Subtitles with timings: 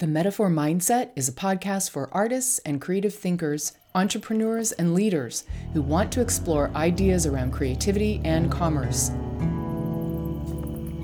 [0.00, 5.82] The Metaphor Mindset is a podcast for artists and creative thinkers, entrepreneurs, and leaders who
[5.82, 9.12] want to explore ideas around creativity and commerce.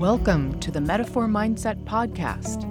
[0.00, 2.64] Welcome to the Metaphor Mindset Podcast.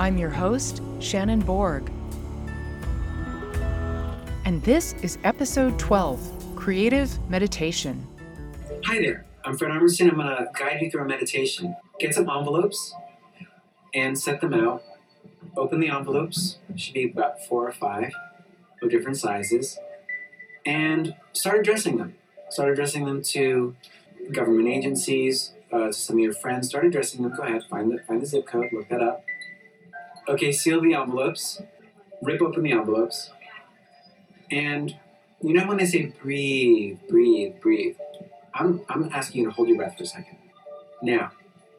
[0.00, 1.88] I'm your host, Shannon Borg.
[4.44, 8.04] And this is episode 12 Creative Meditation.
[8.84, 10.10] Hi there, I'm Fred Armisen.
[10.10, 11.76] I'm going to guide you through a meditation.
[12.00, 12.92] Get some envelopes
[13.94, 14.82] and set them out.
[15.56, 18.10] Open the envelopes, should be about four or five
[18.82, 19.78] of different sizes,
[20.66, 22.16] and start addressing them.
[22.50, 23.76] Start addressing them to
[24.32, 26.68] government agencies, uh, to some of your friends.
[26.68, 27.32] Start addressing them.
[27.34, 29.24] Go ahead, find the, find the zip code, look that up.
[30.28, 31.62] Okay, seal the envelopes,
[32.20, 33.30] rip open the envelopes,
[34.50, 34.96] and
[35.40, 37.96] you know when they say breathe, breathe, breathe,
[38.58, 40.38] I'm, I'm asking you to hold your breath for a second.
[41.02, 41.32] Now,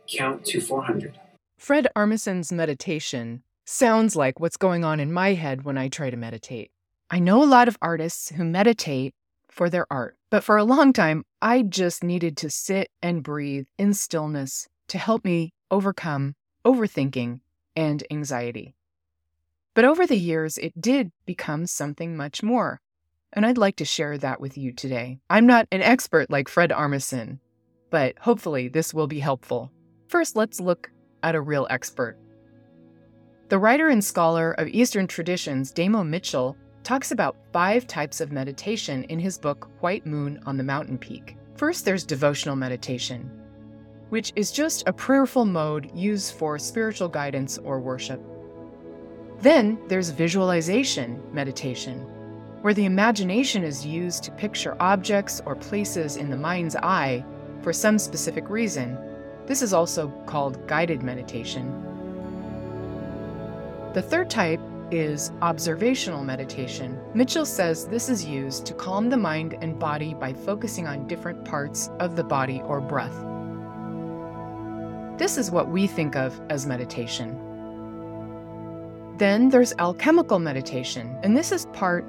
[0.08, 1.20] count to 400.
[1.58, 6.18] Fred Armisen's meditation sounds like what's going on in my head when I try to
[6.18, 6.72] meditate.
[7.10, 9.16] I know a lot of artists who meditate
[9.50, 13.68] for their art, but for a long time, I just needed to sit and breathe
[13.78, 17.40] in stillness to help me overcome overthinking
[17.76, 18.76] and anxiety.
[19.74, 22.82] But over the years, it did become something much more.
[23.34, 25.20] And I'd like to share that with you today.
[25.30, 27.40] I'm not an expert like Fred Armisen,
[27.90, 29.72] but hopefully this will be helpful.
[30.08, 30.90] First, let's look
[31.24, 32.18] at a real expert.
[33.50, 39.04] The writer and scholar of Eastern traditions, Damo Mitchell, talks about five types of meditation
[39.06, 41.36] in his book, White Moon on the Mountain Peak.
[41.56, 43.30] First, there's devotional meditation,
[44.10, 48.22] which is just a prayerful mode used for spiritual guidance or worship.
[49.40, 52.06] Then there's visualization meditation,
[52.68, 57.24] where the imagination is used to picture objects or places in the mind's eye
[57.62, 58.98] for some specific reason,
[59.46, 61.72] this is also called guided meditation.
[63.94, 64.60] The third type
[64.92, 67.00] is observational meditation.
[67.14, 71.46] Mitchell says this is used to calm the mind and body by focusing on different
[71.46, 73.16] parts of the body or breath.
[75.18, 77.30] This is what we think of as meditation.
[79.18, 82.06] Then there's alchemical meditation, and this is part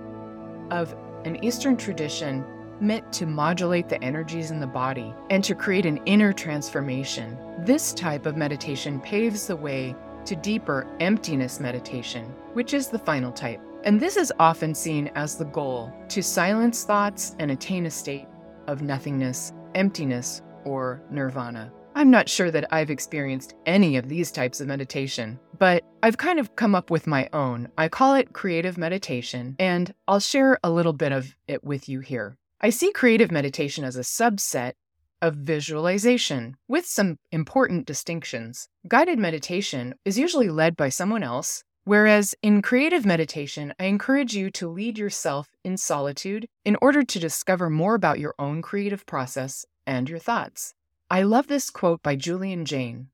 [0.71, 2.45] of an Eastern tradition
[2.81, 7.37] meant to modulate the energies in the body and to create an inner transformation.
[7.59, 13.33] This type of meditation paves the way to deeper emptiness meditation, which is the final
[13.33, 13.61] type.
[13.84, 18.27] And this is often seen as the goal to silence thoughts and attain a state
[18.67, 21.73] of nothingness, emptiness, or nirvana.
[21.99, 26.39] I'm not sure that I've experienced any of these types of meditation, but I've kind
[26.39, 27.71] of come up with my own.
[27.77, 31.99] I call it creative meditation, and I'll share a little bit of it with you
[31.99, 32.37] here.
[32.61, 34.75] I see creative meditation as a subset
[35.21, 38.69] of visualization, with some important distinctions.
[38.87, 44.53] Guided meditation is usually led by someone else, whereas in creative meditation, I encourage you
[44.53, 49.67] to lead yourself in solitude in order to discover more about your own creative process
[49.85, 50.75] and your thoughts.
[51.11, 53.07] I love this quote by Julian Jaynes.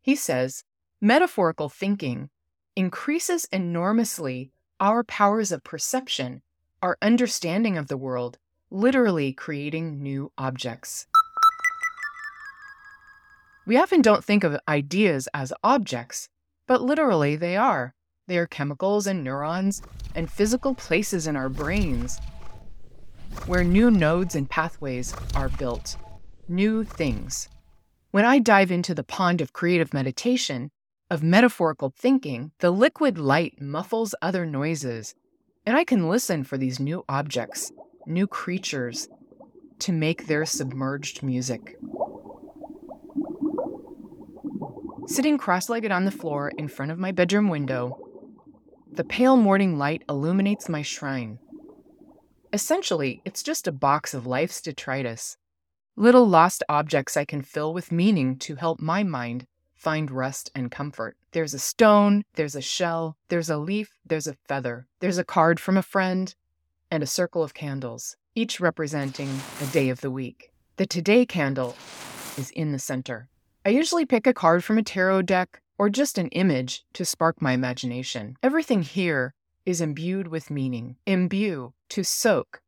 [0.00, 0.64] He says,
[1.00, 2.30] Metaphorical thinking
[2.74, 6.40] increases enormously our powers of perception,
[6.82, 8.38] our understanding of the world,
[8.70, 11.06] literally creating new objects.
[13.66, 16.28] We often don't think of ideas as objects,
[16.66, 17.94] but literally they are.
[18.28, 19.82] They are chemicals and neurons
[20.14, 22.18] and physical places in our brains
[23.46, 25.96] where new nodes and pathways are built,
[26.48, 27.48] new things.
[28.10, 30.70] When I dive into the pond of creative meditation,
[31.10, 35.14] of metaphorical thinking, the liquid light muffles other noises,
[35.64, 37.72] and I can listen for these new objects
[38.08, 39.08] new creatures
[39.80, 41.76] to make their submerged music.
[45.06, 47.98] Sitting cross legged on the floor in front of my bedroom window,
[48.92, 51.40] the pale morning light illuminates my shrine.
[52.52, 55.36] Essentially, it's just a box of life's detritus,
[55.96, 60.70] little lost objects I can fill with meaning to help my mind find rest and
[60.70, 61.16] comfort.
[61.32, 65.58] There's a stone, there's a shell, there's a leaf, there's a feather, there's a card
[65.58, 66.34] from a friend,
[66.90, 70.52] and a circle of candles, each representing a day of the week.
[70.76, 71.74] The Today candle
[72.36, 73.28] is in the center.
[73.64, 77.40] I usually pick a card from a tarot deck or just an image to spark
[77.40, 78.36] my imagination.
[78.42, 79.34] Everything here
[79.64, 80.96] is imbued with meaning.
[81.06, 82.60] Imbue, to soak,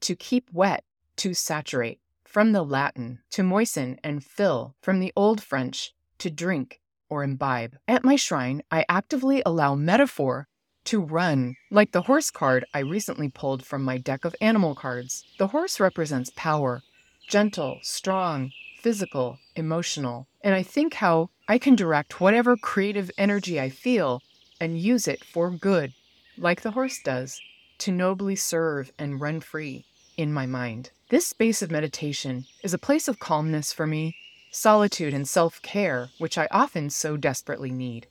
[0.00, 0.84] to keep wet,
[1.16, 2.00] to saturate.
[2.28, 4.74] From the Latin, to moisten and fill.
[4.82, 7.78] From the Old French, to drink or imbibe.
[7.88, 10.46] At my shrine, I actively allow metaphor
[10.84, 15.24] to run, like the horse card I recently pulled from my deck of animal cards.
[15.38, 16.82] The horse represents power
[17.30, 18.52] gentle, strong,
[18.82, 20.28] physical, emotional.
[20.42, 24.20] And I think how I can direct whatever creative energy I feel
[24.60, 25.94] and use it for good,
[26.36, 27.40] like the horse does,
[27.78, 29.86] to nobly serve and run free
[30.18, 30.90] in my mind.
[31.08, 34.16] This space of meditation is a place of calmness for me,
[34.50, 38.08] solitude and self care, which I often so desperately need.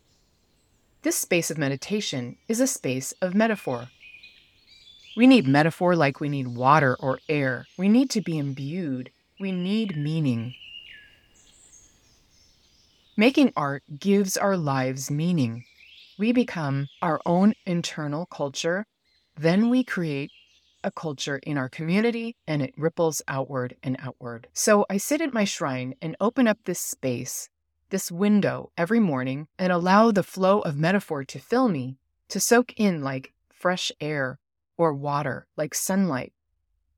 [1.04, 3.89] This space of meditation is a space of metaphor.
[5.15, 7.68] We need metaphor like we need water or air.
[7.77, 9.12] We need to be imbued.
[9.39, 10.56] We need meaning.
[13.15, 15.65] Making art gives our lives meaning.
[16.18, 18.86] We become our own internal culture,
[19.36, 20.31] then we create
[20.84, 24.48] a culture in our community and it ripples outward and outward.
[24.54, 27.50] So I sit at my shrine and open up this space,
[27.90, 31.98] this window every morning, and allow the flow of metaphor to fill me,
[32.30, 34.40] to soak in like fresh air
[34.78, 36.34] or water, like sunlight,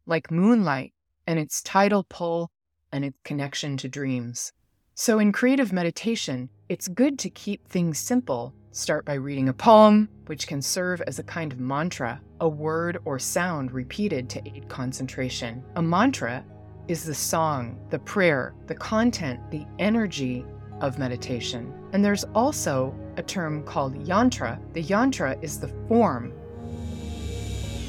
[0.06, 0.94] like moonlight
[1.26, 2.52] and its tidal pull
[2.92, 4.52] and its connection to dreams.
[4.96, 8.54] So, in creative meditation, it's good to keep things simple.
[8.72, 13.00] Start by reading a poem, which can serve as a kind of mantra, a word
[13.04, 15.64] or sound repeated to aid concentration.
[15.76, 16.46] A mantra
[16.88, 20.46] is the song, the prayer, the content, the energy
[20.82, 21.74] of meditation.
[21.94, 24.60] And there's also a term called yantra.
[24.74, 26.32] The yantra is the form,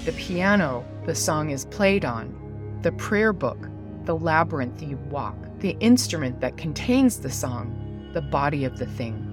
[0.06, 3.68] the piano the song is played on, the prayer book,
[4.04, 9.29] the labyrinth you walk the instrument that contains the song, the body of the thing.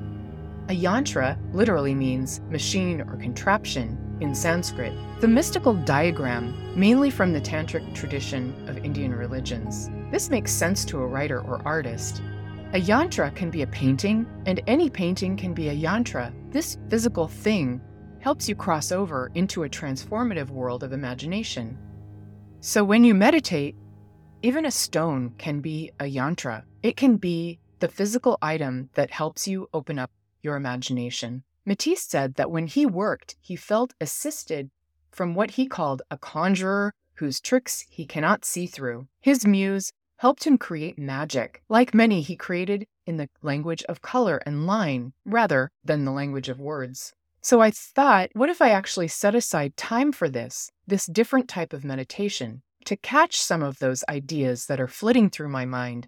[0.70, 4.92] A yantra literally means machine or contraption in Sanskrit.
[5.22, 9.90] The mystical diagram, mainly from the tantric tradition of Indian religions.
[10.12, 12.22] This makes sense to a writer or artist.
[12.74, 16.34] A yantra can be a painting, and any painting can be a yantra.
[16.52, 17.80] This physical thing
[18.20, 21.78] helps you cross over into a transformative world of imagination.
[22.60, 23.78] So when you meditate,
[24.42, 26.64] even a stone can be a yantra.
[26.84, 30.12] It can be the physical item that helps you open up
[30.42, 31.44] your imagination.
[31.66, 34.70] Matisse said that when he worked, he felt assisted
[35.12, 39.08] from what he called a conjurer whose tricks he cannot see through.
[39.20, 41.64] His muse helped him create magic.
[41.70, 46.50] Like many, he created in the language of color and line rather than the language
[46.50, 47.14] of words.
[47.42, 51.74] So I thought, what if I actually set aside time for this, this different type
[51.74, 52.62] of meditation?
[52.88, 56.08] to catch some of those ideas that are flitting through my mind,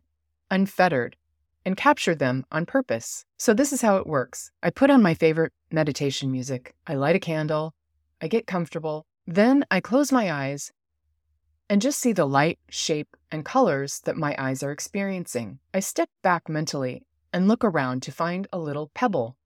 [0.49, 1.17] unfettered,
[1.65, 3.25] and capture them on purpose.
[3.38, 7.15] So, this is how it works I put on my favorite meditation music, I light
[7.15, 7.73] a candle,
[8.21, 10.71] I get comfortable, then I close my eyes
[11.69, 15.59] and just see the light, shape, and colors that my eyes are experiencing.
[15.73, 19.38] I step back mentally and look around to find a little pebble.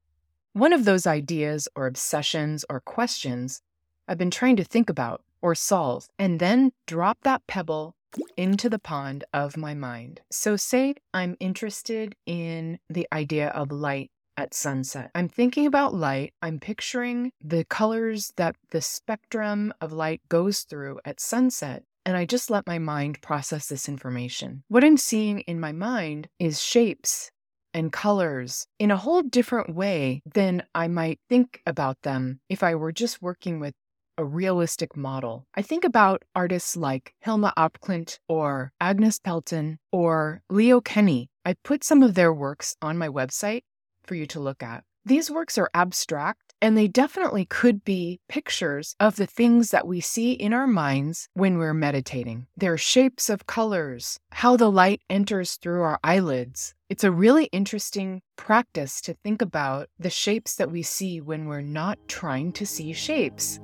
[0.54, 3.62] One of those ideas or obsessions or questions
[4.08, 7.96] I've been trying to think about or solve, and then drop that pebble
[8.38, 10.22] into the pond of my mind.
[10.32, 15.12] So, say I'm interested in the idea of light at sunset.
[15.14, 16.34] I'm thinking about light.
[16.42, 21.84] I'm picturing the colors that the spectrum of light goes through at sunset.
[22.06, 24.64] And I just let my mind process this information.
[24.68, 27.32] What I'm seeing in my mind is shapes
[27.74, 32.76] and colors in a whole different way than I might think about them if I
[32.76, 33.74] were just working with
[34.18, 35.46] a realistic model.
[35.56, 41.30] I think about artists like Hilma af Klint or Agnes Pelton or Leo Kenney.
[41.46, 43.64] I put some of their works on my website
[44.04, 44.84] for you to look at.
[45.06, 50.00] These works are abstract and they definitely could be pictures of the things that we
[50.00, 52.48] see in our minds when we're meditating.
[52.56, 56.74] Their shapes of colors, how the light enters through our eyelids.
[56.90, 61.60] It's a really interesting practice to think about the shapes that we see when we're
[61.60, 63.60] not trying to see shapes.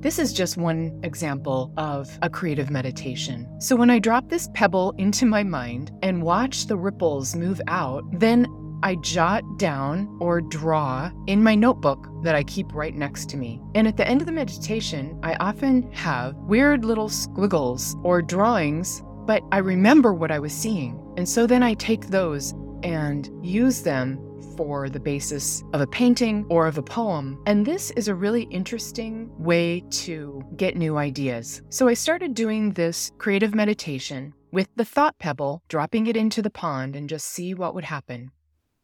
[0.00, 3.48] This is just one example of a creative meditation.
[3.60, 8.04] So when I drop this pebble into my mind and watch the ripples move out,
[8.20, 8.46] then
[8.82, 13.60] I jot down or draw in my notebook that I keep right next to me.
[13.74, 19.02] And at the end of the meditation, I often have weird little squiggles or drawings,
[19.24, 21.02] but I remember what I was seeing.
[21.16, 24.20] And so then I take those and use them
[24.56, 27.42] for the basis of a painting or of a poem.
[27.46, 31.62] And this is a really interesting way to get new ideas.
[31.68, 36.50] So I started doing this creative meditation with the thought pebble, dropping it into the
[36.50, 38.30] pond and just see what would happen.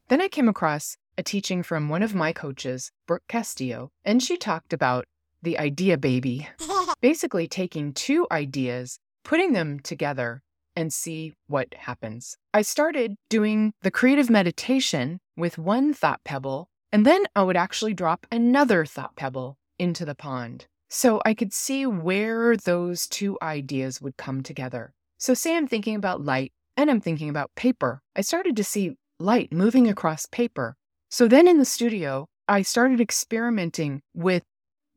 [0.09, 4.37] Then I came across a teaching from one of my coaches, Brooke Castillo, and she
[4.37, 5.07] talked about
[5.43, 6.49] the idea baby.
[7.01, 10.43] Basically, taking two ideas, putting them together,
[10.77, 12.37] and see what happens.
[12.55, 17.95] I started doing the creative meditation with one thought pebble, and then I would actually
[17.95, 20.67] drop another thought pebble into the pond.
[20.91, 24.93] So I could see where those two ideas would come together.
[25.19, 28.01] So, say I'm thinking about light And I'm thinking about paper.
[28.17, 30.77] I started to see light moving across paper.
[31.11, 34.43] So then in the studio, I started experimenting with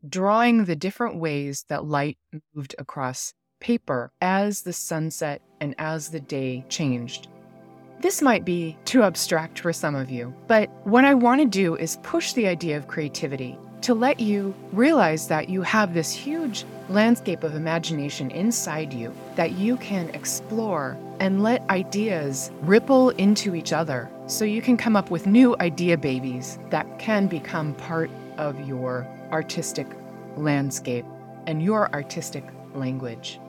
[0.08, 2.18] drawing the different ways that light
[2.54, 3.34] moved across
[3.66, 7.30] paper as the sunset and as the day changed.
[8.00, 11.76] This might be too abstract for some of you, but what I want to do
[11.76, 16.64] is push the idea of creativity to let you realize that you have this huge
[16.90, 23.74] landscape of imagination inside you that you can explore and let ideas ripple into each
[23.74, 28.68] other so you can come up with new idea babies that can become part of
[28.68, 29.88] your artistic
[30.38, 31.06] landscape
[31.48, 32.44] and your artistic
[32.76, 33.40] language.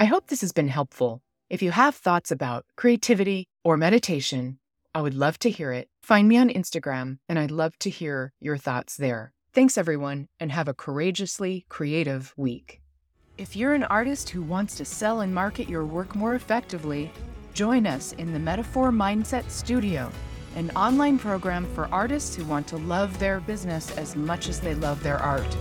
[0.00, 1.22] I hope this has been helpful.
[1.50, 4.60] If you have thoughts about creativity or meditation,
[4.94, 5.88] I would love to hear it.
[6.04, 9.32] Find me on Instagram, and I'd love to hear your thoughts there.
[9.52, 12.80] Thanks, everyone, and have a courageously creative week.
[13.38, 17.10] If you're an artist who wants to sell and market your work more effectively,
[17.52, 20.12] join us in the Metaphor Mindset Studio,
[20.54, 24.76] an online program for artists who want to love their business as much as they
[24.76, 25.56] love their art.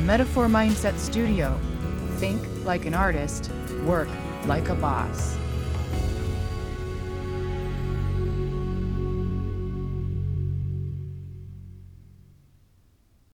[0.00, 1.58] Metaphor Mindset Studio.
[2.16, 3.50] Think like an artist,
[3.84, 4.08] work
[4.46, 5.36] like a boss.